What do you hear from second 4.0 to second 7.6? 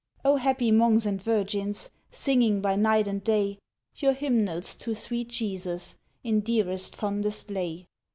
hymnals to Sweet Jesus, In dearest, fondest